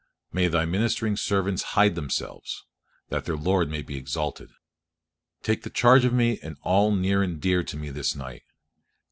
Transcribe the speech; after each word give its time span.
May 0.33 0.47
Thy 0.47 0.65
ministering 0.65 1.15
servants 1.15 1.61
hide 1.77 1.93
themselves, 1.93 2.65
that 3.09 3.25
their 3.25 3.35
Lord 3.35 3.69
may 3.69 3.83
be 3.83 3.97
exalted. 3.97 4.49
Take 5.43 5.61
the 5.61 5.69
charge 5.69 6.05
of 6.05 6.11
me 6.11 6.39
and 6.41 6.53
of 6.53 6.59
all 6.63 6.91
near 6.91 7.21
and 7.21 7.39
dear 7.39 7.61
to 7.65 7.77
me 7.77 7.91
this 7.91 8.15
night. 8.15 8.41